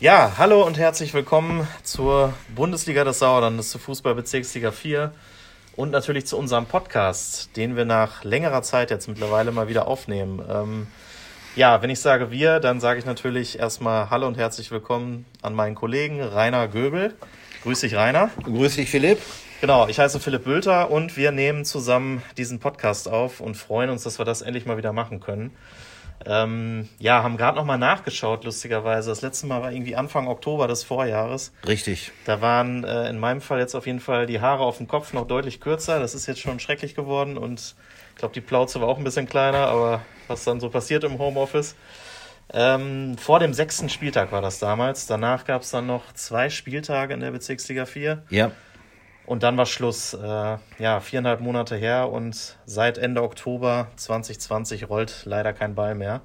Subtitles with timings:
[0.00, 5.12] Ja, hallo und herzlich willkommen zur Bundesliga des Sauerlandes, zur Fußballbezirksliga 4
[5.74, 10.40] und natürlich zu unserem Podcast, den wir nach längerer Zeit jetzt mittlerweile mal wieder aufnehmen.
[10.48, 10.86] Ähm,
[11.56, 15.56] ja, wenn ich sage wir, dann sage ich natürlich erstmal Hallo und herzlich willkommen an
[15.56, 17.16] meinen Kollegen Rainer Göbel.
[17.64, 18.30] Grüß dich, Rainer.
[18.44, 19.18] Grüß dich, Philipp.
[19.60, 24.04] Genau, ich heiße Philipp Bülter und wir nehmen zusammen diesen Podcast auf und freuen uns,
[24.04, 25.50] dass wir das endlich mal wieder machen können.
[26.26, 29.10] Ähm, ja, haben gerade nochmal nachgeschaut, lustigerweise.
[29.10, 31.52] Das letzte Mal war irgendwie Anfang Oktober des Vorjahres.
[31.66, 32.12] Richtig.
[32.24, 35.12] Da waren äh, in meinem Fall jetzt auf jeden Fall die Haare auf dem Kopf
[35.12, 36.00] noch deutlich kürzer.
[36.00, 37.74] Das ist jetzt schon schrecklich geworden und
[38.10, 41.18] ich glaube, die Plauze war auch ein bisschen kleiner, aber was dann so passiert im
[41.18, 41.76] Homeoffice.
[42.52, 45.06] Ähm, vor dem sechsten Spieltag war das damals.
[45.06, 48.22] Danach gab es dann noch zwei Spieltage in der Bezirksliga 4.
[48.30, 48.50] Ja.
[49.28, 50.14] Und dann war Schluss.
[50.14, 56.22] Äh, ja, viereinhalb Monate her und seit Ende Oktober 2020 rollt leider kein Ball mehr.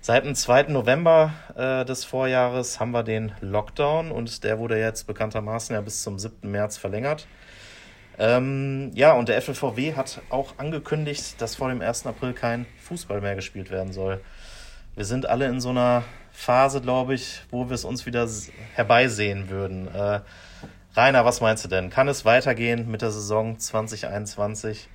[0.00, 0.64] Seit dem 2.
[0.64, 6.02] November äh, des Vorjahres haben wir den Lockdown und der wurde jetzt bekanntermaßen ja bis
[6.02, 6.50] zum 7.
[6.50, 7.26] März verlängert.
[8.18, 12.06] Ähm, ja, und der FLVW hat auch angekündigt, dass vor dem 1.
[12.06, 14.22] April kein Fußball mehr gespielt werden soll.
[14.94, 18.26] Wir sind alle in so einer Phase, glaube ich, wo wir es uns wieder
[18.76, 19.94] herbeisehen würden.
[19.94, 20.20] Äh,
[20.96, 21.90] Rainer, was meinst du denn?
[21.90, 24.88] Kann es weitergehen mit der Saison 2021?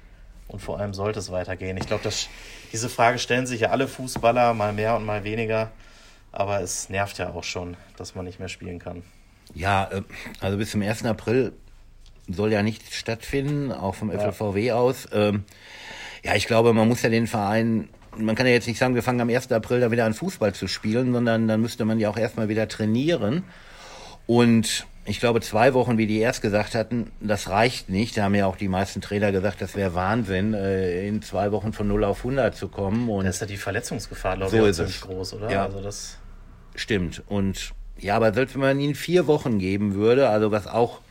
[0.48, 1.76] Und vor allem sollte es weitergehen.
[1.78, 2.10] Ich glaube,
[2.72, 5.72] diese Frage stellen sich ja alle Fußballer, mal mehr und mal weniger.
[6.32, 9.04] Aber es nervt ja auch schon, dass man nicht mehr spielen kann.
[9.54, 10.02] Ja, äh,
[10.40, 11.06] also bis zum 1.
[11.06, 11.52] April
[12.28, 14.32] soll ja nichts stattfinden, auch vom ja.
[14.32, 15.08] FLVW aus.
[15.12, 15.44] Ähm,
[16.24, 19.04] ja, ich glaube, man muss ja den Verein, man kann ja jetzt nicht sagen, wir
[19.04, 19.52] fangen am 1.
[19.52, 22.68] April da wieder an Fußball zu spielen, sondern dann müsste man ja auch erstmal wieder
[22.68, 23.44] trainieren.
[24.28, 28.16] Und ich glaube, zwei Wochen, wie die erst gesagt hatten, das reicht nicht.
[28.16, 31.74] Da haben ja auch die meisten Trainer gesagt, das wäre Wahnsinn, äh, in zwei Wochen
[31.74, 33.10] von 0 auf 100 zu kommen.
[33.10, 35.52] Und das ist ja die Verletzungsgefahr, glaube so ich, ziemlich groß, oder?
[35.52, 36.18] Ja, also das
[36.76, 37.24] stimmt.
[37.28, 41.02] Und ja, aber selbst wenn man ihnen vier Wochen geben würde, also was auch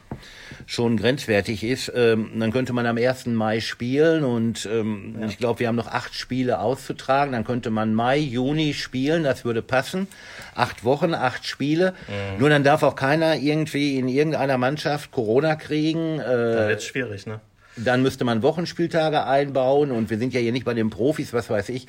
[0.66, 3.26] schon grenzwertig ist, ähm, dann könnte man am 1.
[3.26, 5.26] Mai spielen und ähm, ja.
[5.26, 7.32] ich glaube, wir haben noch acht Spiele auszutragen.
[7.32, 10.08] Dann könnte man Mai, Juni spielen, das würde passen.
[10.54, 11.94] Acht Wochen, acht Spiele.
[12.06, 12.40] Mhm.
[12.40, 16.20] Nur dann darf auch keiner irgendwie in irgendeiner Mannschaft Corona kriegen.
[16.20, 17.40] Äh, dann wird's schwierig, ne?
[17.76, 21.48] Dann müsste man Wochenspieltage einbauen und wir sind ja hier nicht bei den Profis, was
[21.48, 21.86] weiß ich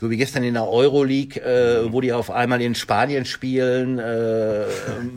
[0.00, 4.64] so wie gestern in der Euroleague, äh, wo die auf einmal in Spanien spielen, äh,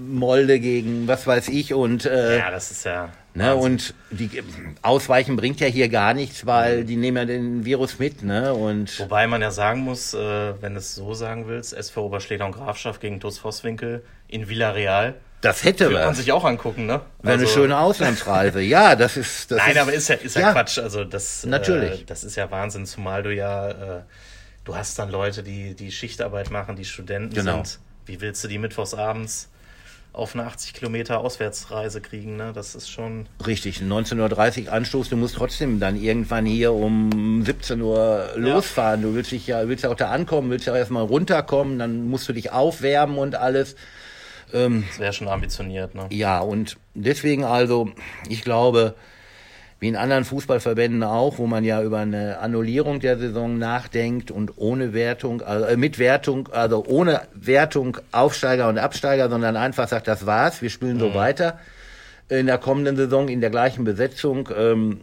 [0.09, 4.43] Molde gegen was weiß ich und äh, ja, das ist ja Ne, und die
[4.83, 8.53] Ausweichen bringt ja hier gar nichts, weil die nehmen ja den Virus mit, ne?
[8.53, 12.45] Und Wobei man ja sagen muss, äh, wenn du es so sagen willst, SV Oberschleder
[12.45, 15.15] und Grafschaft gegen TuS Vosswinkel in Villarreal.
[15.41, 16.05] Das hätte man.
[16.05, 17.01] man sich auch angucken, ne?
[17.23, 18.61] Wäre also, eine schöne Auslandsreise.
[18.61, 19.49] ja, das ist.
[19.49, 20.77] Das Nein, ist, aber ist ja, ist ja, ja Quatsch.
[20.77, 21.43] Also das.
[21.43, 22.01] Natürlich.
[22.01, 24.01] Äh, das ist ja Wahnsinn, zumal du ja, äh,
[24.63, 27.63] du hast dann Leute, die die Schichtarbeit machen, die Studenten genau.
[27.63, 27.79] sind.
[28.05, 29.49] Wie willst du die mittwochs abends
[30.13, 32.37] auf eine 80 Kilometer Auswärtsreise kriegen.
[32.37, 32.51] Ne?
[32.53, 33.25] Das ist schon.
[33.45, 39.01] Richtig, 19.30 Uhr Anstoß, du musst trotzdem dann irgendwann hier um 17 Uhr losfahren.
[39.01, 39.07] Ja.
[39.07, 42.29] Du willst dich ja, willst ja auch da ankommen, willst ja erstmal runterkommen, dann musst
[42.29, 43.75] du dich aufwärmen und alles.
[44.53, 46.05] Ähm, das wäre schon ambitioniert, ne?
[46.11, 47.89] Ja, und deswegen also,
[48.29, 48.93] ich glaube,
[49.83, 54.53] wie in anderen Fußballverbänden auch, wo man ja über eine Annullierung der Saison nachdenkt und
[54.55, 60.07] ohne Wertung, also äh, mit Wertung, also ohne Wertung Aufsteiger und Absteiger, sondern einfach sagt,
[60.07, 61.15] das war's, wir spielen so mhm.
[61.15, 61.59] weiter
[62.29, 64.99] in der kommenden Saison in der gleichen Besetzung, ähm,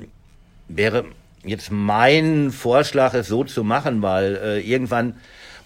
[0.69, 1.05] wäre
[1.45, 5.17] jetzt mein Vorschlag, es so zu machen, weil äh, irgendwann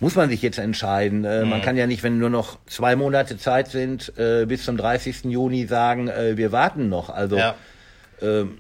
[0.00, 1.24] muss man sich jetzt entscheiden.
[1.24, 1.50] Äh, mhm.
[1.50, 5.26] Man kann ja nicht, wenn nur noch zwei Monate Zeit sind, äh, bis zum 30.
[5.26, 7.10] Juni sagen, äh, wir warten noch.
[7.10, 7.54] Also ja.
[8.20, 8.58] ähm,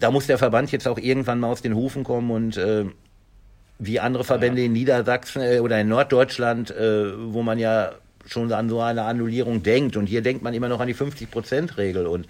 [0.00, 2.84] da muss der Verband jetzt auch irgendwann mal aus den Hufen kommen und äh,
[3.78, 4.66] wie andere Verbände ja.
[4.66, 7.92] in Niedersachsen äh, oder in Norddeutschland, äh, wo man ja
[8.26, 9.96] schon an so eine Annullierung denkt.
[9.96, 12.06] Und hier denkt man immer noch an die 50-Prozent-Regel.
[12.06, 12.26] Und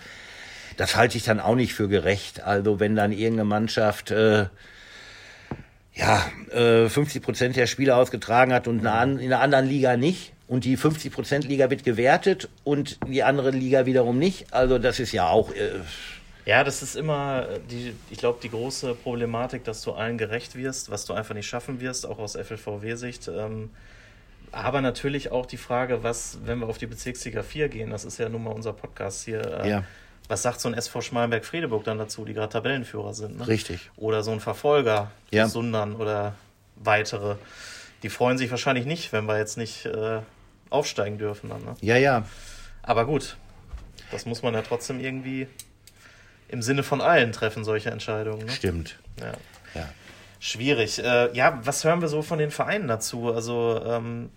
[0.76, 2.44] das halte ich dann auch nicht für gerecht.
[2.44, 4.46] Also wenn dann irgendeine Mannschaft äh,
[5.94, 10.32] ja, äh, 50 Prozent der Spiele ausgetragen hat und in einer anderen Liga nicht.
[10.46, 14.52] Und die 50 Prozent Liga wird gewertet und die andere Liga wiederum nicht.
[14.52, 15.50] Also das ist ja auch...
[15.52, 15.80] Äh,
[16.48, 20.90] ja, das ist immer die, ich glaube, die große Problematik, dass du allen gerecht wirst,
[20.90, 23.28] was du einfach nicht schaffen wirst, auch aus FLVW-Sicht.
[23.28, 23.68] Ähm,
[24.50, 28.16] aber natürlich auch die Frage, was, wenn wir auf die Bezirksliga 4 gehen, das ist
[28.16, 29.42] ja nun mal unser Podcast hier.
[29.62, 29.84] Äh, ja.
[30.28, 33.40] Was sagt so ein SV Schmalenberg-Fredeburg dann dazu, die gerade Tabellenführer sind?
[33.40, 33.46] Ne?
[33.46, 33.90] Richtig.
[33.96, 35.48] Oder so ein Verfolger, ja.
[35.48, 36.34] Sundern oder
[36.76, 37.36] weitere.
[38.02, 40.20] Die freuen sich wahrscheinlich nicht, wenn wir jetzt nicht äh,
[40.70, 41.50] aufsteigen dürfen.
[41.50, 41.74] Dann, ne?
[41.82, 42.24] Ja, ja.
[42.82, 43.36] Aber gut,
[44.10, 45.46] das muss man ja trotzdem irgendwie
[46.48, 48.46] im Sinne von allen treffen solche Entscheidungen.
[48.46, 48.52] Ne?
[48.52, 48.98] Stimmt.
[49.20, 49.32] Ja.
[49.74, 49.88] ja.
[50.40, 50.98] Schwierig.
[50.98, 53.32] Äh, ja, was hören wir so von den Vereinen dazu?
[53.32, 54.30] Also, ähm,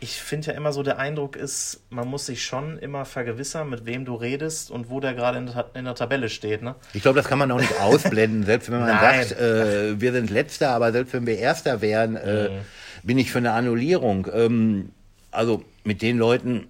[0.00, 3.84] ich finde ja immer so, der Eindruck ist, man muss sich schon immer vergewissern, mit
[3.84, 6.62] wem du redest und wo der gerade in, in, der Tabelle steht.
[6.62, 6.76] Ne?
[6.92, 8.44] Ich glaube, das kann man auch nicht ausblenden.
[8.44, 12.48] Selbst wenn man sagt, äh, wir sind Letzter, aber selbst wenn wir Erster wären, äh,
[12.48, 12.60] mhm.
[13.02, 14.28] bin ich für eine Annullierung.
[14.32, 14.92] Ähm,
[15.32, 16.68] also mit den Leuten,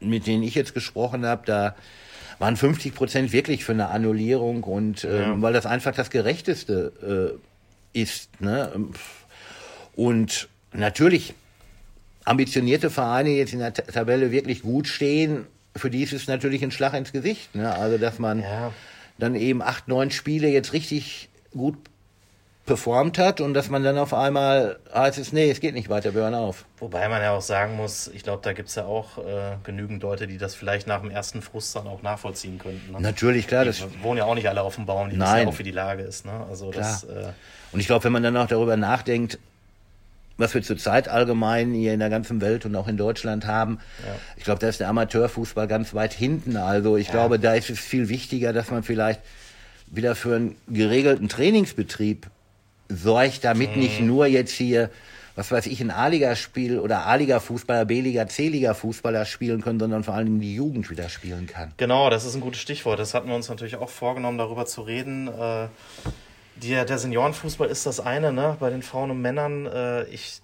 [0.00, 1.76] mit denen ich jetzt gesprochen habe, da
[2.38, 5.42] waren 50 Prozent wirklich für eine Annullierung und äh, ja.
[5.42, 7.38] weil das einfach das Gerechteste
[7.94, 8.40] äh, ist.
[8.40, 8.70] Ne?
[9.94, 11.34] Und natürlich
[12.24, 15.46] ambitionierte Vereine jetzt in der Tabelle wirklich gut stehen,
[15.76, 17.54] für die ist es natürlich ein Schlag ins Gesicht.
[17.54, 17.72] Ne?
[17.74, 18.72] Also, dass man ja.
[19.18, 21.76] dann eben acht, neun Spiele jetzt richtig gut
[22.66, 26.14] performt hat und dass man dann auf einmal heißt es, nee, es geht nicht weiter,
[26.14, 26.64] wir hören auf.
[26.78, 30.02] Wobei man ja auch sagen muss, ich glaube, da gibt es ja auch äh, genügend
[30.02, 32.92] Leute, die das vielleicht nach dem ersten Frust dann auch nachvollziehen könnten.
[32.92, 33.00] Ne?
[33.00, 33.64] Natürlich, klar.
[33.64, 35.28] Die das wohnen ja auch nicht alle auf dem Baum, die Nein.
[35.28, 36.24] wissen ja auch, wie die Lage ist.
[36.24, 36.32] Ne?
[36.48, 36.82] Also klar.
[36.82, 37.32] Das, äh,
[37.72, 39.38] und ich glaube, wenn man dann auch darüber nachdenkt,
[40.36, 43.78] was wir zurzeit allgemein hier in der ganzen Welt und auch in Deutschland haben.
[44.04, 44.14] Ja.
[44.36, 46.56] Ich glaube, da ist der Amateurfußball ganz weit hinten.
[46.56, 47.12] Also ich ja.
[47.12, 49.20] glaube, da ist es viel wichtiger, dass man vielleicht
[49.86, 52.26] wieder für einen geregelten Trainingsbetrieb
[52.96, 53.82] sorgt, damit mhm.
[53.82, 54.90] nicht nur jetzt hier,
[55.36, 60.54] was weiß ich, ein A-Liga-Spiel oder A-Liga-Fußballer, B-Liga, C-Liga-Fußballer spielen können, sondern vor allem die
[60.54, 61.72] Jugend wieder spielen kann.
[61.76, 62.98] Genau, das ist ein gutes Stichwort.
[62.98, 65.28] Das hatten wir uns natürlich auch vorgenommen, darüber zu reden.
[65.28, 65.68] Äh
[66.56, 68.56] der, der Seniorenfußball ist das eine, ne?
[68.60, 70.40] Bei den Frauen und Männern, äh, ich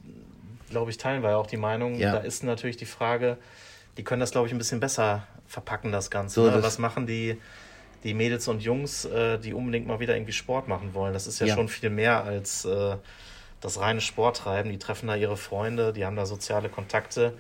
[0.71, 2.13] glaube, ich teilen wir ja auch die Meinung, ja.
[2.13, 3.37] da ist natürlich die Frage,
[3.97, 6.35] die können das, glaube ich, ein bisschen besser verpacken, das Ganze.
[6.35, 6.53] So, ne?
[6.53, 7.37] das Was machen die,
[8.05, 11.13] die Mädels und Jungs, äh, die unbedingt mal wieder irgendwie Sport machen wollen?
[11.13, 11.55] Das ist ja, ja.
[11.55, 12.97] schon viel mehr als äh,
[13.61, 14.71] das reine Sporttreiben.
[14.71, 17.35] Die treffen da ihre Freunde, die haben da soziale Kontakte.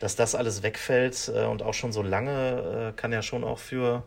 [0.00, 3.58] Dass das alles wegfällt äh, und auch schon so lange, äh, kann ja schon auch
[3.58, 4.02] für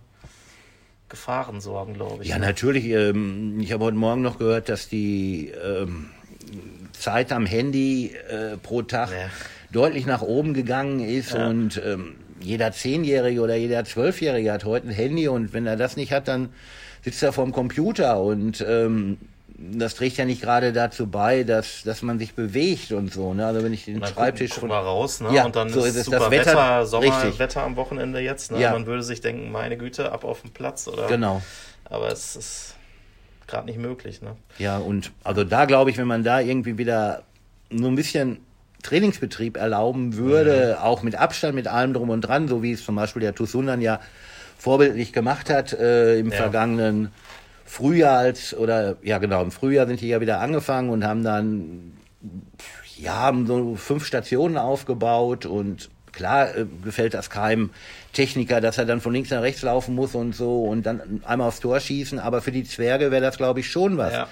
[1.10, 2.30] Gefahren sorgen, glaube ich.
[2.30, 2.86] Ja, natürlich.
[2.86, 6.10] Ähm, ich habe heute Morgen noch gehört, dass die ähm,
[6.92, 9.30] Zeit am Handy äh, pro Tag ja.
[9.72, 11.48] deutlich nach oben gegangen ist ja.
[11.48, 15.96] und ähm, jeder Zehnjährige oder jeder Zwölfjährige hat heute ein Handy und wenn er das
[15.98, 16.50] nicht hat, dann
[17.04, 19.18] sitzt er vorm Computer und ähm,
[19.58, 23.34] das trägt ja nicht gerade dazu bei, dass, dass man sich bewegt und so.
[23.34, 23.46] Ne?
[23.46, 25.34] Also wenn ich den Schreibtisch guck, guck mal raus, ne?
[25.34, 28.52] Ja, und dann so ist, ist super das Wetter, Wetter Sommerwetter am Wochenende jetzt.
[28.52, 28.62] Ne?
[28.62, 28.72] Ja.
[28.72, 31.08] Man würde sich denken, meine Güte, ab auf den Platz oder.
[31.08, 31.42] Genau.
[31.86, 32.76] Aber es ist
[33.48, 34.22] gerade nicht möglich.
[34.22, 34.36] Ne?
[34.60, 37.24] Ja, und also da glaube ich, wenn man da irgendwie wieder
[37.70, 38.40] nur ein bisschen
[38.84, 40.84] Trainingsbetrieb erlauben würde, mhm.
[40.84, 43.82] auch mit Abstand, mit allem drum und dran, so wie es zum Beispiel der Tusundan
[43.82, 44.00] ja
[44.58, 46.38] vorbildlich gemacht hat äh, im ja.
[46.38, 47.12] vergangenen
[47.66, 51.94] Frühjahr als, oder ja genau, im Frühjahr sind die ja wieder angefangen und haben dann,
[52.98, 57.70] ja, haben so fünf Stationen aufgebaut und klar äh, gefällt das keinem
[58.14, 61.50] Techniker, dass er dann von links nach rechts laufen muss und so und dann einmal
[61.50, 64.14] aufs Tor schießen, aber für die Zwerge wäre das, glaube ich, schon was.
[64.14, 64.28] Ja.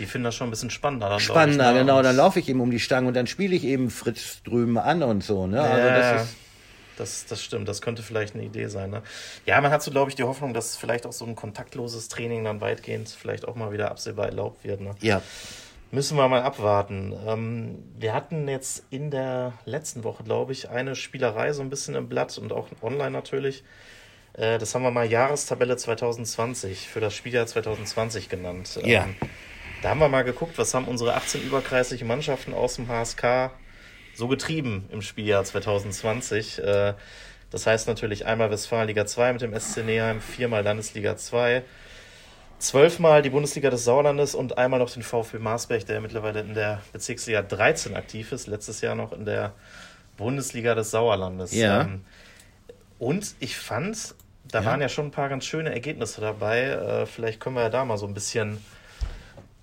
[0.00, 1.20] Die finden das schon ein bisschen spannender.
[1.20, 1.80] Spannender, ich, ne?
[1.80, 2.02] genau.
[2.02, 5.02] Dann laufe ich eben um die Stange und dann spiele ich eben Fritz drüben an
[5.02, 5.46] und so.
[5.46, 5.60] Ne?
[5.60, 6.36] Also das ist
[7.00, 8.90] das, das stimmt, das könnte vielleicht eine Idee sein.
[8.90, 9.02] Ne?
[9.46, 12.44] Ja, man hat so, glaube ich, die Hoffnung, dass vielleicht auch so ein kontaktloses Training
[12.44, 14.82] dann weitgehend vielleicht auch mal wieder absehbar erlaubt wird.
[14.82, 14.94] Ne?
[15.00, 15.22] Ja.
[15.92, 17.14] Müssen wir mal abwarten.
[17.26, 21.94] Ähm, wir hatten jetzt in der letzten Woche, glaube ich, eine Spielerei so ein bisschen
[21.94, 23.64] im Blatt und auch online natürlich.
[24.34, 28.78] Äh, das haben wir mal Jahrestabelle 2020 für das Spieljahr 2020 genannt.
[28.84, 29.08] Ja.
[29.82, 33.50] Da haben wir mal geguckt, was haben unsere 18 überkreislichen Mannschaften aus dem HSK
[34.14, 36.58] so getrieben im Spieljahr 2020.
[36.58, 36.94] Äh,
[37.50, 41.62] das heißt natürlich einmal Westfalenliga 2 mit dem SC Neheim, viermal Landesliga 2,
[42.58, 46.82] zwölfmal die Bundesliga des Sauerlandes und einmal noch den VfB Marsberg, der mittlerweile in der
[46.92, 49.54] Bezirksliga 13 aktiv ist, letztes Jahr noch in der
[50.18, 51.52] Bundesliga des Sauerlandes.
[51.52, 51.82] Ja.
[51.82, 52.04] Ähm,
[52.98, 54.14] und ich fand,
[54.44, 54.66] da ja.
[54.66, 56.64] waren ja schon ein paar ganz schöne Ergebnisse dabei.
[56.64, 58.62] Äh, vielleicht können wir ja da mal so ein bisschen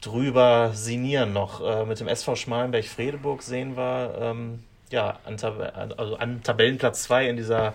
[0.02, 1.62] drüber sinnieren noch.
[1.62, 7.30] Äh, mit dem SV Schmalenberg-Fredeburg sehen wir ähm, ja, an, Tab also an Tabellenplatz 2
[7.30, 7.74] in dieser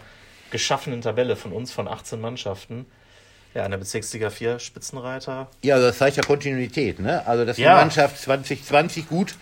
[0.50, 2.86] geschaffenen Tabelle von uns, von 18 Mannschaften.
[3.54, 5.48] Ja, an der Bezirksliga 4 Spitzenreiter.
[5.62, 7.26] Ja, das zeigt ja Kontinuität, ne?
[7.26, 7.76] Also, dass die ja.
[7.76, 9.34] Mannschaft 2020 gut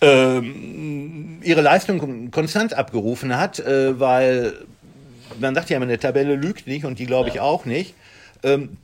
[0.00, 4.54] ähm, ihre Leistung konstant abgerufen hat, äh, weil
[5.38, 7.42] man sagt ja immer, eine Tabelle lügt nicht und die glaube ich ja.
[7.42, 7.94] auch nicht.
[8.42, 8.78] Ähm,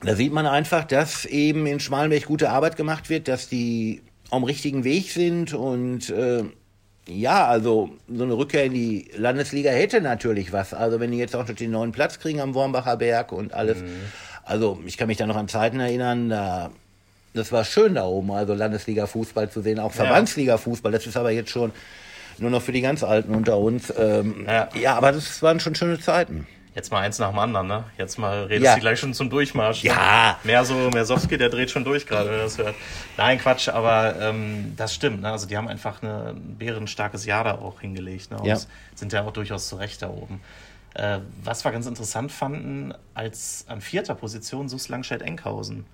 [0.00, 4.44] da sieht man einfach, dass eben in Schmalenberg gute Arbeit gemacht wird, dass die am
[4.44, 6.44] richtigen Weg sind und äh,
[7.08, 10.74] ja, also so eine Rückkehr in die Landesliga hätte natürlich was.
[10.74, 13.78] Also wenn die jetzt auch noch den neuen Platz kriegen am Wormbacher Berg und alles.
[13.78, 13.96] Mhm.
[14.44, 16.70] Also ich kann mich da noch an Zeiten erinnern, da
[17.34, 20.92] das war schön da oben, also Landesliga Fußball zu sehen, auch Verbandsliga Fußball.
[20.92, 21.72] Das ist aber jetzt schon
[22.38, 23.92] nur noch für die ganz Alten unter uns.
[23.96, 24.68] Ähm, ja.
[24.80, 26.46] ja, aber das waren schon schöne Zeiten.
[26.78, 27.82] Jetzt mal eins nach dem anderen, ne?
[27.98, 28.74] Jetzt mal redest ja.
[28.76, 29.82] du gleich schon zum Durchmarsch.
[29.82, 29.90] Ne?
[29.90, 30.38] Ja.
[30.44, 30.52] Ne?
[30.52, 32.76] Mehr so, Mersowski, der dreht schon durch gerade, wenn er das hört.
[33.16, 35.22] Nein, Quatsch, aber ähm, das stimmt.
[35.22, 35.32] Ne?
[35.32, 38.30] Also die haben einfach eine, ein bärenstarkes Jahr da auch hingelegt.
[38.30, 38.38] Ne?
[38.38, 38.56] Und ja.
[38.94, 40.40] sind ja auch durchaus zu Recht da oben.
[40.94, 45.84] Äh, was wir ganz interessant fanden, als an vierter Position Sus Langscheid-Enkhausen.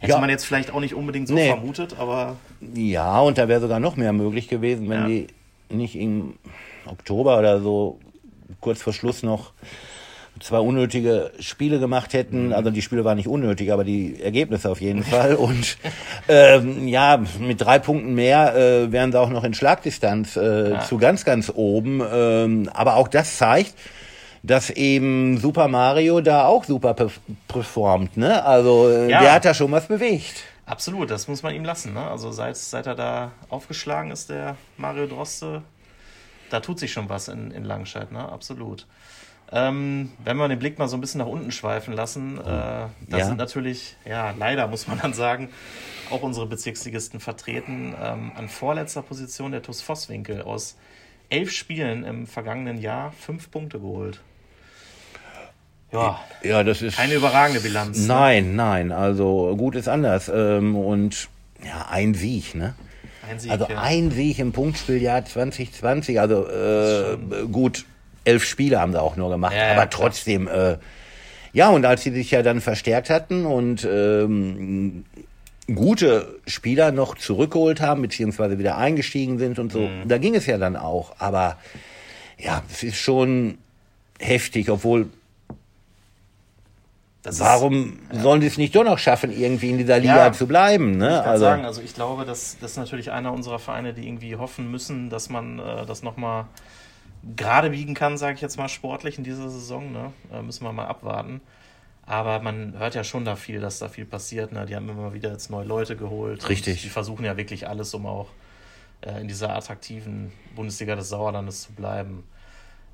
[0.00, 0.20] Hätte ja.
[0.20, 1.48] man jetzt vielleicht auch nicht unbedingt so nee.
[1.48, 2.36] vermutet, aber.
[2.74, 5.06] Ja, und da wäre sogar noch mehr möglich gewesen, wenn ja.
[5.06, 5.26] die
[5.68, 6.38] nicht im
[6.86, 8.00] Oktober oder so
[8.62, 9.52] kurz vor Schluss noch
[10.40, 12.48] zwei unnötige Spiele gemacht hätten.
[12.48, 12.52] Mhm.
[12.52, 15.34] Also die Spiele waren nicht unnötig, aber die Ergebnisse auf jeden Fall.
[15.36, 15.78] Und
[16.28, 20.80] ähm, ja, mit drei Punkten mehr äh, wären sie auch noch in Schlagdistanz äh, ja.
[20.80, 22.02] zu ganz, ganz oben.
[22.12, 23.74] Ähm, aber auch das zeigt,
[24.42, 26.94] dass eben Super Mario da auch super
[27.48, 28.16] performt.
[28.16, 28.44] Ne?
[28.44, 29.20] Also äh, ja.
[29.20, 30.44] der hat da schon was bewegt.
[30.66, 31.94] Absolut, das muss man ihm lassen.
[31.94, 32.06] Ne?
[32.06, 35.62] Also seit, seit er da aufgeschlagen ist, der Mario Droste,
[36.50, 38.28] da tut sich schon was in, in Langscheid, ne?
[38.28, 38.86] absolut.
[39.50, 42.90] Ähm, wenn wir den Blick mal so ein bisschen nach unten schweifen lassen, äh, da
[43.08, 43.24] ja.
[43.24, 45.48] sind natürlich, ja, leider muss man dann sagen,
[46.10, 47.94] auch unsere Bezirksligisten vertreten.
[48.00, 50.76] Ähm, an vorletzter Position der TuS Vosswinkel aus
[51.30, 54.20] elf Spielen im vergangenen Jahr fünf Punkte geholt.
[55.92, 58.00] Ja, ja, das ist keine überragende Bilanz.
[58.00, 58.06] Ne?
[58.08, 58.54] Nein, ne?
[58.56, 60.28] nein, also gut ist anders.
[60.28, 61.28] Ähm, und
[61.64, 62.74] ja, ein Sieg, ne?
[63.26, 63.80] Ein Sieg, also ja.
[63.80, 66.20] ein Sieg im Punktspieljahr 2020.
[66.20, 67.16] Also äh,
[67.50, 67.86] gut,
[68.28, 70.76] elf Spiele haben sie auch nur gemacht, ja, aber trotzdem, äh,
[71.52, 75.04] ja, und als sie sich ja dann verstärkt hatten und ähm,
[75.74, 80.08] gute Spieler noch zurückgeholt haben, beziehungsweise wieder eingestiegen sind und so, mhm.
[80.08, 81.14] da ging es ja dann auch.
[81.18, 81.56] Aber
[82.38, 83.58] ja, es ist schon
[84.18, 85.08] heftig, obwohl
[87.22, 88.22] das Warum ist, ja.
[88.22, 90.96] sollen sie es nicht doch noch schaffen, irgendwie in dieser Liga ja, zu bleiben?
[90.96, 91.20] Ne?
[91.20, 94.36] Ich also, sagen, also ich glaube, dass das ist natürlich einer unserer Vereine, die irgendwie
[94.36, 96.46] hoffen müssen, dass man äh, das nochmal
[97.36, 99.92] gerade biegen kann, sage ich jetzt mal sportlich in dieser Saison.
[99.92, 100.12] Ne?
[100.32, 101.40] Äh, müssen wir mal abwarten.
[102.06, 104.52] Aber man hört ja schon da viel, dass da viel passiert.
[104.52, 104.64] Ne?
[104.64, 106.48] Die haben immer wieder jetzt neue Leute geholt.
[106.48, 106.82] Richtig.
[106.82, 108.28] Die versuchen ja wirklich alles, um auch
[109.02, 112.24] äh, in dieser attraktiven Bundesliga des Sauerlandes zu bleiben.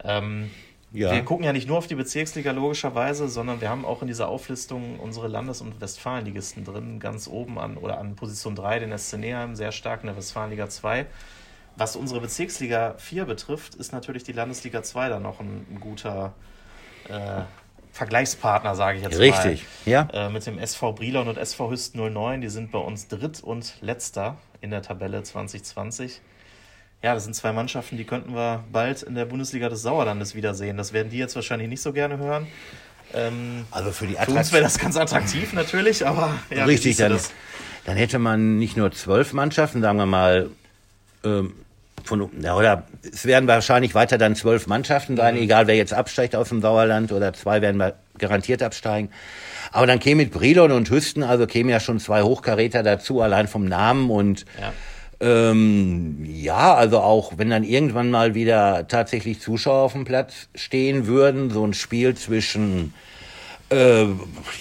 [0.02, 0.50] Ähm,
[0.92, 1.12] ja.
[1.12, 4.28] Wir gucken ja nicht nur auf die Bezirksliga logischerweise, sondern wir haben auch in dieser
[4.28, 9.18] Auflistung unsere Landes- und Westfalenligisten drin, ganz oben an oder an Position 3 den SC
[9.18, 11.06] Neheim, sehr stark in der Westfalenliga 2.
[11.76, 16.34] Was unsere Bezirksliga 4 betrifft, ist natürlich die Landesliga 2 da noch ein, ein guter
[17.08, 17.42] äh,
[17.92, 19.48] Vergleichspartner, sage ich jetzt Richtig, mal.
[19.48, 20.08] Richtig, ja.
[20.12, 23.74] Äh, mit dem SV Brilon und SV Hüst 09, die sind bei uns dritt und
[23.80, 26.20] letzter in der Tabelle 2020
[27.04, 30.78] ja, das sind zwei Mannschaften, die könnten wir bald in der Bundesliga des Sauerlandes wiedersehen.
[30.78, 32.46] Das werden die jetzt wahrscheinlich nicht so gerne hören.
[33.12, 34.36] Ähm, also für die Attraktion.
[34.36, 37.20] Für uns wäre das ganz attraktiv natürlich, aber ja, Richtig, dann,
[37.84, 40.48] dann hätte man nicht nur zwölf Mannschaften, sagen wir mal,
[41.24, 41.52] ähm,
[42.04, 45.42] von, ja, oder es werden wahrscheinlich weiter dann zwölf Mannschaften sein, mhm.
[45.42, 49.10] egal wer jetzt absteigt aus dem Sauerland oder zwei werden wir garantiert absteigen.
[49.72, 53.48] Aber dann käme mit Brilon und Hüsten, also kämen ja schon zwei Hochkaräter dazu, allein
[53.48, 54.72] vom Namen und ja.
[55.20, 61.06] Ähm, ja, also auch wenn dann irgendwann mal wieder tatsächlich Zuschauer auf dem Platz stehen
[61.06, 62.92] würden, so ein Spiel zwischen
[63.74, 64.06] äh,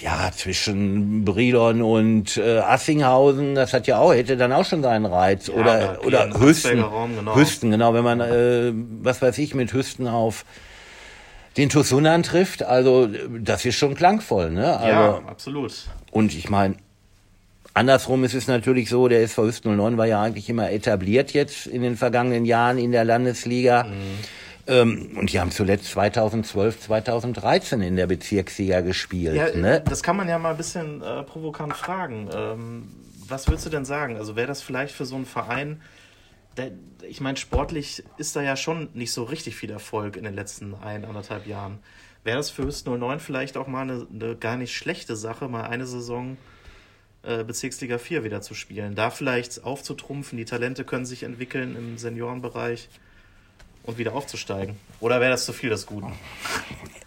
[0.02, 5.06] ja, zwischen Brilon und äh, Assinghausen, das hat ja auch, hätte dann auch schon seinen
[5.06, 5.48] Reiz.
[5.48, 6.84] Ja, oder oder Hüsten,
[7.16, 7.36] genau.
[7.36, 10.44] Hüsten, genau, wenn man, äh, was weiß ich, mit Hüsten auf
[11.56, 14.76] den Tusunan trifft, also das ist schon klangvoll, ne?
[14.76, 15.72] Also, ja, absolut.
[16.10, 16.74] Und ich meine,
[17.74, 21.66] Andersrum ist es natürlich so, der SV Hüst 09 war ja eigentlich immer etabliert jetzt
[21.66, 23.84] in den vergangenen Jahren in der Landesliga.
[23.84, 24.18] Mhm.
[24.66, 29.34] Ähm, und die haben zuletzt 2012, 2013 in der Bezirksliga gespielt.
[29.34, 29.82] Ja, ne?
[29.86, 32.30] Das kann man ja mal ein bisschen äh, provokant fragen.
[32.34, 32.88] Ähm,
[33.28, 34.16] was würdest du denn sagen?
[34.16, 35.80] Also wäre das vielleicht für so einen Verein,
[36.56, 36.70] der,
[37.08, 40.74] ich meine, sportlich ist da ja schon nicht so richtig viel Erfolg in den letzten
[40.74, 41.78] ein, anderthalb Jahren.
[42.22, 45.64] Wäre das für Hüst 09 vielleicht auch mal eine, eine gar nicht schlechte Sache, mal
[45.64, 46.36] eine Saison
[47.22, 48.94] äh, Bezirksliga 4 wieder zu spielen.
[48.94, 52.88] Da vielleicht aufzutrumpfen, die Talente können sich entwickeln im Seniorenbereich
[53.84, 54.76] und wieder aufzusteigen.
[55.00, 56.12] Oder wäre das zu viel des Guten?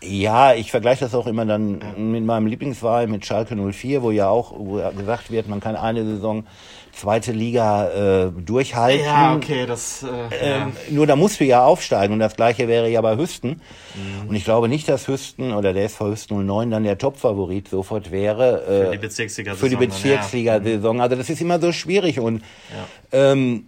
[0.01, 1.87] Ja, ich vergleiche das auch immer dann ja.
[1.97, 6.05] mit meinem Lieblingswahl mit Schalke 04, wo ja auch wo gesagt wird, man kann eine
[6.05, 6.45] Saison
[6.97, 9.05] zweite Liga äh, durchhalten.
[9.05, 10.03] Ja, okay, das.
[10.03, 10.07] Äh,
[10.41, 10.93] ähm, ja.
[10.93, 13.61] Nur da musst du ja aufsteigen und das gleiche wäre ja bei Hüsten.
[13.95, 14.29] Mhm.
[14.29, 18.11] Und ich glaube nicht, dass Hüsten oder der SV Hüsten 09 dann der Topfavorit sofort
[18.11, 18.63] wäre.
[18.63, 19.69] Äh, für die Bezirksliga-Saison.
[19.69, 21.01] Für die Bezirksliga-Saison.
[21.01, 22.41] Also das ist immer so schwierig und
[23.11, 23.31] ja.
[23.31, 23.67] ähm,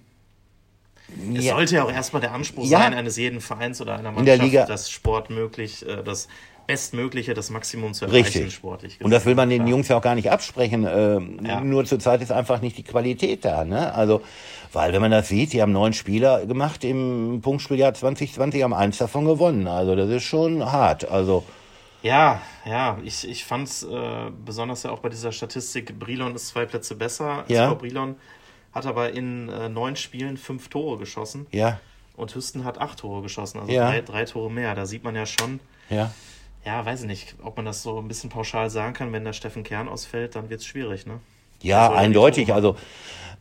[1.35, 1.53] es ja.
[1.53, 2.79] sollte ja auch erstmal der Anspruch ja.
[2.79, 6.27] sein eines jeden Vereins oder einer Mannschaft, das Sport möglich, äh, das
[6.69, 8.53] Bestmögliche, das Maximum zu erreichen Richtig.
[8.53, 9.01] sportlich.
[9.01, 10.85] Und das will man den Jungs ja auch gar nicht absprechen.
[10.87, 11.61] Ähm, ja.
[11.61, 13.65] Nur zurzeit ist einfach nicht die Qualität da.
[13.65, 13.91] Ne?
[13.91, 14.21] Also,
[14.71, 18.99] weil wenn man das sieht, die haben neun Spieler gemacht im Punktspieljahr 2020, haben eins
[18.99, 19.67] davon gewonnen.
[19.67, 21.09] Also das ist schon hart.
[21.09, 21.43] Also
[22.03, 23.87] Ja, ja, ich, ich fand es äh,
[24.45, 27.45] besonders ja auch bei dieser Statistik, Brilon ist zwei Plätze besser.
[27.47, 27.65] Ja.
[27.65, 28.15] SV Brilon
[28.73, 31.79] hat aber in äh, neun Spielen fünf Tore geschossen Ja,
[32.15, 33.87] und Hüsten hat acht Tore geschossen, also Ja.
[33.89, 34.75] drei, drei Tore mehr.
[34.75, 35.59] Da sieht man ja schon,
[35.89, 36.11] ja.
[36.65, 39.33] ja, weiß ich nicht, ob man das so ein bisschen pauschal sagen kann, wenn der
[39.33, 41.19] Steffen Kern ausfällt, dann wird es schwierig, ne?
[41.61, 42.53] Ja, die eindeutig.
[42.53, 42.77] Also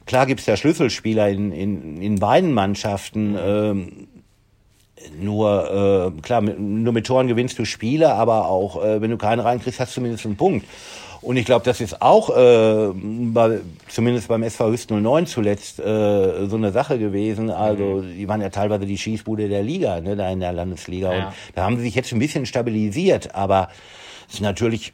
[0.07, 3.37] klar gibt's ja Schlüsselspieler in, in, in beiden Mannschaften.
[3.39, 4.09] Ähm,
[5.21, 9.17] nur, äh, klar, mit, nur mit Toren gewinnst du Spiele, aber auch, äh, wenn du
[9.17, 10.67] keinen reinkriegst, hast du zumindest einen Punkt.
[11.21, 16.47] Und ich glaube, das ist auch, äh, bei, zumindest beim SV Hüst 09 zuletzt, äh,
[16.47, 17.51] so eine Sache gewesen.
[17.51, 21.13] Also, die waren ja teilweise die Schießbude der Liga, ne, da in der Landesliga.
[21.13, 21.27] Ja.
[21.27, 23.69] Und da haben sie sich jetzt ein bisschen stabilisiert, aber
[24.29, 24.93] es ist natürlich,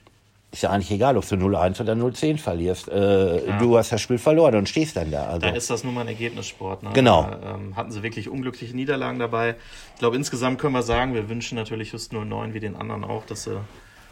[0.54, 2.88] ist ja eigentlich egal, ob du 0-1 oder 0-10 verlierst.
[2.88, 5.26] Äh, Du hast das Spiel verloren und stehst dann da.
[5.26, 6.82] Also, Da ist das nun mal ein Ergebnissport.
[6.82, 6.90] Ne?
[6.94, 7.23] Genau.
[7.25, 9.56] Da, ähm, hatten sie wirklich unglückliche Niederlagen dabei.
[9.94, 13.26] Ich glaube, insgesamt können wir sagen, wir wünschen natürlich Just 09 wie den anderen auch,
[13.26, 13.58] dass sie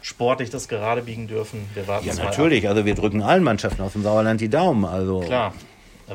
[0.01, 1.65] sportlich das gerade biegen dürfen.
[1.73, 2.67] Wir warten ja, natürlich.
[2.67, 4.85] Also wir drücken allen Mannschaften aus dem Sauerland die Daumen.
[4.85, 5.21] Also.
[5.21, 5.53] Klar.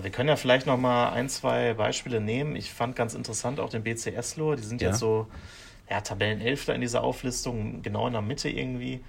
[0.00, 2.54] Wir können ja vielleicht noch mal ein, zwei Beispiele nehmen.
[2.54, 4.56] Ich fand ganz interessant auch den BC Eslohe.
[4.56, 4.88] Die sind Ja.
[4.90, 5.26] jetzt so
[5.90, 9.00] ja, Tabellenelfter in dieser Auflistung, genau in der Mitte irgendwie.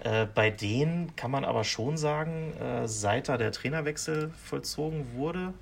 [0.00, 5.54] Äh, bei denen kann man aber schon sagen, äh, seit da der Trainerwechsel vollzogen wurde,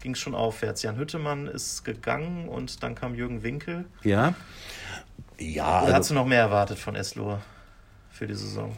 [0.00, 0.82] ging es schon aufwärts.
[0.82, 3.86] Jan Hüttemann ist gegangen und dann kam Jürgen Winkel.
[4.02, 4.34] ja.
[5.40, 7.40] Ja, Oder hast also, du noch mehr erwartet von Eslohe
[8.10, 8.76] für die Saison?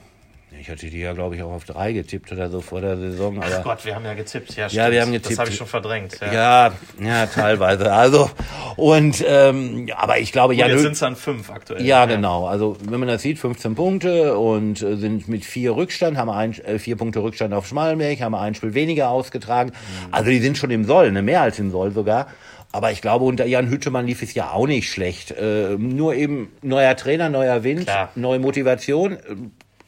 [0.58, 3.38] Ich hatte die ja, glaube ich, auch auf drei getippt oder so vor der Saison.
[3.40, 4.56] Ach Aber Gott, wir haben ja getippt.
[4.56, 5.38] Ja, Ja, wir haben Das getippt.
[5.38, 6.18] habe ich schon verdrängt.
[6.20, 6.32] Ja.
[6.32, 7.92] ja, ja, teilweise.
[7.92, 8.30] Also
[8.76, 11.82] und ähm, aber ich glaube, Jan jetzt sind es dann fünf aktuell.
[11.84, 12.46] Ja, genau.
[12.46, 16.52] Also wenn man das sieht, 15 Punkte und äh, sind mit vier Rückstand, haben ein,
[16.64, 19.72] äh, vier Punkte Rückstand auf Schmalenberg, haben ein Spiel weniger ausgetragen.
[20.10, 22.26] Also die sind schon im Soll, ne, mehr als im Soll sogar.
[22.72, 25.32] Aber ich glaube, unter Jan Hüttemann lief es ja auch nicht schlecht.
[25.32, 28.10] Äh, nur eben neuer Trainer, neuer Wind, Klar.
[28.14, 29.18] neue Motivation.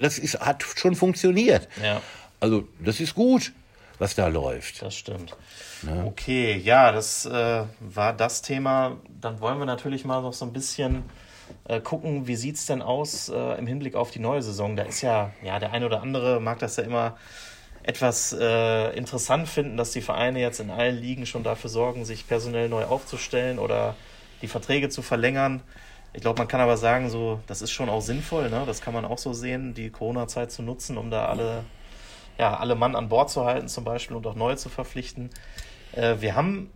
[0.03, 1.69] Das ist, hat schon funktioniert.
[1.83, 2.03] Ja.
[2.41, 3.53] Also das ist gut,
[3.99, 4.83] was da läuft.
[4.83, 5.37] Das stimmt.
[6.05, 8.99] Okay, ja, das äh, war das Thema.
[9.21, 11.05] Dann wollen wir natürlich mal noch so ein bisschen
[11.69, 14.77] äh, gucken, wie sieht es denn aus äh, im Hinblick auf die neue Saison.
[14.77, 17.17] Da ist ja, ja, der eine oder andere mag das ja immer
[17.85, 22.29] etwas äh, interessant finden, dass die Vereine jetzt in allen Ligen schon dafür sorgen, sich
[22.29, 23.97] personell neu aufzustellen oder
[24.41, 25.63] die Verträge zu verlängern.
[26.15, 28.65] Ich glaube, man kann aber sagen, so, das ist schon auch sinnvoll, ne?
[28.67, 31.65] Das kann man auch so sehen, die Corona-Zeit zu nutzen, um da alle,
[32.39, 35.31] ja, alle Mann an Bord zu halten, zum Beispiel und auch neue zu verpflichten.
[35.93, 36.71] Äh, wir haben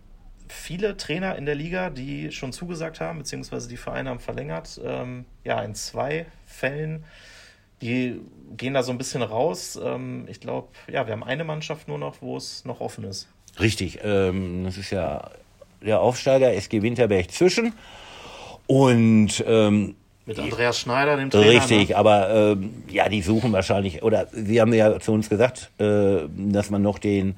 [0.49, 4.79] viele Trainer in der Liga, die schon zugesagt haben, beziehungsweise die Vereine haben verlängert.
[4.83, 7.03] Ähm, ja, in zwei Fällen.
[7.81, 8.19] Die
[8.55, 9.79] gehen da so ein bisschen raus.
[9.81, 13.27] Ähm, ich glaube, ja, wir haben eine Mannschaft nur noch, wo es noch offen ist.
[13.59, 15.29] Richtig, ähm, das ist ja
[15.81, 17.73] der Aufsteiger SG Winterberg zwischen.
[18.67, 21.49] Und ähm, Mit Andreas Schneider, dem Trainer.
[21.51, 21.95] Richtig, Ne?
[21.97, 26.69] aber ähm, ja, die suchen wahrscheinlich, oder Sie haben ja zu uns gesagt, äh, dass
[26.69, 27.35] man noch den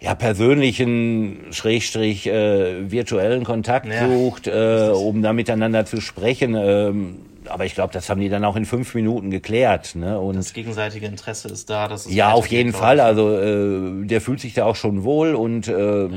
[0.00, 6.56] ja, persönlichen, schrägstrich, äh, virtuellen Kontakt Ja, sucht, äh, um da miteinander zu sprechen.
[6.58, 9.94] Ähm, aber ich glaube, das haben die dann auch in fünf Minuten geklärt.
[9.94, 10.18] Ne?
[10.18, 11.86] Und Das gegenseitige Interesse ist da.
[11.88, 12.98] Dass es ja, auf jeden Fall.
[13.00, 16.08] Also äh, der fühlt sich da auch schon wohl und äh,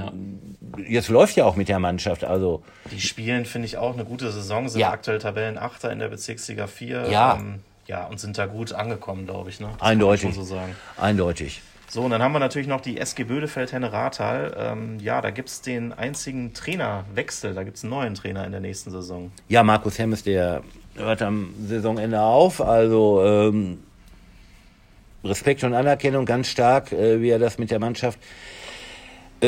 [0.87, 2.23] jetzt läuft ja auch mit der Mannschaft.
[2.23, 4.91] Also Die spielen, finde ich, auch eine gute Saison, sind Ja.
[4.91, 7.09] aktuell Tabellenachter in der Bezirksliga 4.
[7.09, 7.35] Ja.
[7.39, 9.59] Ähm, ja, und sind da gut angekommen, glaube ich.
[9.59, 9.69] Ne?
[9.79, 10.21] Das Eindeutig.
[10.21, 10.75] Schon so sagen.
[10.97, 11.61] eindeutig.
[11.87, 14.55] So, und dann haben wir natürlich noch die SG Bödefeld-Henne-Rathal.
[14.57, 17.53] Ähm, ja, da gibt es den einzigen Trainerwechsel.
[17.53, 19.31] Da gibt es einen neuen Trainer in der nächsten Saison.
[19.47, 20.63] Ja, Markus Hemmes, der
[20.95, 22.59] hört am Saisonende auf.
[22.59, 23.79] Also ähm,
[25.23, 28.19] Respekt und Anerkennung ganz stark, äh, wie er das mit der Mannschaft,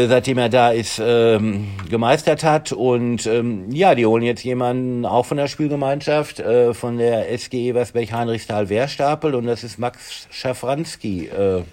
[0.06, 2.72] seitdem er da ist, ähm, gemeistert hat.
[2.72, 7.70] Und ähm, ja, die holen jetzt jemanden auch von der Spielgemeinschaft, äh, von der SG
[7.72, 9.34] Eversberg-Heinrichsthal-Wehrstapel.
[9.34, 11.28] Und das ist Max Schafranski.
[11.28, 11.64] Äh,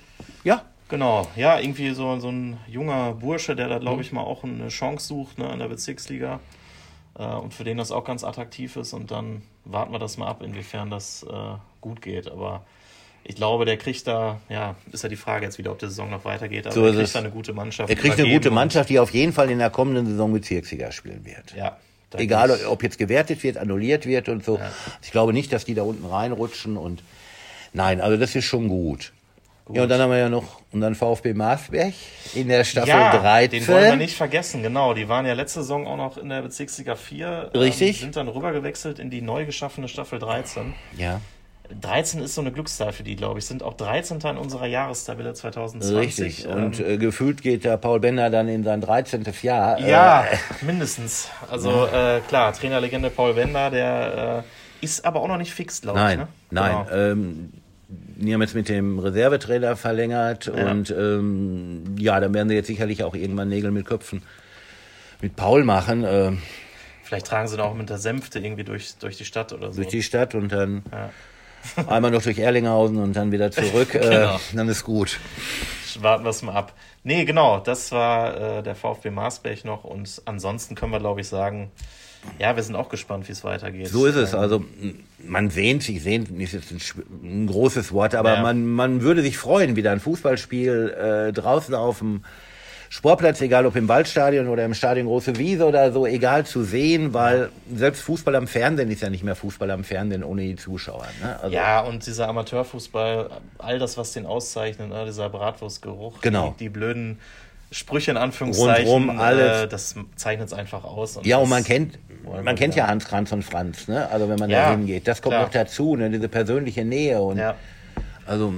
[0.45, 3.81] ja, Genau, ja, irgendwie so, so ein junger Bursche, der da, Mhm.
[3.81, 6.41] glaube ich, mal auch eine Chance sucht ne, in der Bezirksliga.
[7.19, 8.93] Äh, und für den das auch ganz attraktiv ist.
[8.93, 12.31] Und dann warten wir das mal ab, inwiefern das äh, gut geht.
[12.31, 12.63] Aber
[13.25, 16.11] ich glaube, der kriegt da, ja, ist ja die Frage jetzt wieder, ob die Saison
[16.11, 16.67] noch weitergeht.
[16.67, 17.89] Aber So er kriegt da eine gute Mannschaft.
[17.89, 21.25] er kriegt eine gute Mannschaft, die auf jeden Fall in der kommenden Saison Bezirksliga spielen
[21.25, 21.55] wird.
[21.57, 21.79] Ja.
[22.17, 24.61] Egal, ob jetzt gewertet wird, annulliert wird und so.
[25.03, 27.03] Ich glaube nicht, dass die da unten reinrutschen und
[27.73, 29.13] nein, also das ist schon gut.
[29.73, 31.95] Ja, und dann haben wir ja noch unseren VfB Marsberg
[32.35, 33.61] in der Staffel ja, 13.
[33.61, 34.93] den wollen wir nicht vergessen, genau.
[34.93, 37.53] Die waren ja letzte Saison auch noch in der Bezirksliga 4.
[37.55, 37.97] Richtig.
[37.97, 40.75] Ähm, sind dann rübergewechselt in die neu geschaffene Staffel 13.
[40.99, 41.21] Ja,
[41.81, 43.47] 13 ist so eine Glückszahl für die, glaube ich.
[43.47, 44.19] Sind auch 13.
[44.21, 45.99] in unserer Jahrestabelle 2020.
[45.99, 46.47] richtig.
[46.47, 49.25] Und Ähm, äh, gefühlt geht der Paul Bender dann in sein 13.
[49.43, 49.81] Jahr.
[49.81, 51.31] ja, Äh, mindestens.
[51.51, 55.99] Also äh, klar, Trainerlegende Paul Bender, der äh, Ist aber auch noch nicht fix, glaube
[55.99, 56.05] ich.
[56.05, 56.29] Nein, ne?
[56.51, 56.87] nein.
[56.87, 56.97] Genau.
[56.97, 57.53] Ähm,
[57.89, 60.71] die haben jetzt mit dem Reservetrainer verlängert ja.
[60.71, 64.23] und ähm, ja, dann werden sie jetzt sicherlich auch irgendwann Nägel mit Köpfen
[65.21, 66.05] mit Paul machen.
[66.07, 66.43] Ähm,
[67.03, 69.77] Vielleicht tragen sie dann auch mit der Sänfte irgendwie durch, durch die Stadt oder so.
[69.77, 71.11] Durch die Stadt und dann ja.
[71.87, 73.95] Einmal noch durch Erlinghausen und dann wieder zurück.
[73.95, 74.37] Äh, genau.
[74.37, 75.19] äh, dann ist gut.
[76.01, 76.75] Warten wir es mal ab.
[77.05, 81.29] Nee, genau, das war äh, der VfB Marsberg noch und ansonsten können wir, glaube ich,
[81.29, 81.71] sagen,
[82.39, 83.89] ja, wir sind auch gespannt, wie es weitergeht.
[83.89, 84.35] So ist es.
[84.35, 84.65] Also
[85.23, 86.81] man sehnt sich, sehnt ist jetzt ein,
[87.23, 88.43] ein großes Wort, aber ja.
[88.43, 92.25] man, man würde sich freuen, wieder ein Fußballspiel äh, draußen auf dem
[92.95, 97.13] Sportplatz, egal ob im Waldstadion oder im Stadion Große Wiese oder so, egal zu sehen,
[97.13, 101.09] weil selbst Fußball am Fernsehen ist ja nicht mehr Fußball am Fernsehen ohne die Zuschauer.
[101.21, 101.37] Ne?
[101.43, 105.07] Also ja, und dieser Amateurfußball, all das, was den auszeichnet, ne?
[105.07, 106.55] dieser Bratwurstgeruch, genau.
[106.57, 107.19] die, die blöden
[107.73, 109.63] Sprüche in Anführungszeichen, Rundrum, alles.
[109.63, 111.17] Äh, das zeichnet es einfach aus.
[111.17, 111.99] Und ja, und man kennt,
[112.45, 114.09] man kennt ja Hans Kranz und Franz, ne?
[114.09, 115.47] Also wenn man ja, da hingeht, das kommt klar.
[115.47, 116.11] noch dazu, ne?
[116.11, 117.57] Diese persönliche Nähe und ja.
[118.25, 118.55] also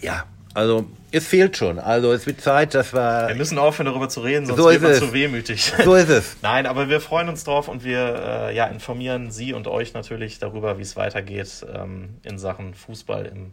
[0.00, 0.26] ja,
[0.60, 1.78] also es fehlt schon.
[1.78, 3.28] Also es wird Zeit, dass wir.
[3.28, 5.72] Wir müssen aufhören, darüber zu reden, sonst so wird man zu wehmütig.
[5.84, 6.36] So ist es.
[6.42, 10.38] Nein, aber wir freuen uns drauf und wir äh, ja, informieren Sie und euch natürlich
[10.38, 13.52] darüber, wie es weitergeht ähm, in Sachen Fußball im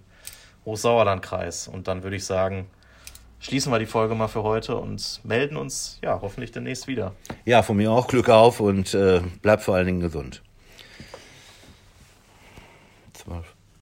[0.66, 1.68] Hochsauerlandkreis.
[1.68, 2.68] Und dann würde ich sagen,
[3.40, 7.14] schließen wir die Folge mal für heute und melden uns ja hoffentlich demnächst wieder.
[7.46, 10.42] Ja, von mir auch Glück auf und äh, bleibt vor allen Dingen gesund.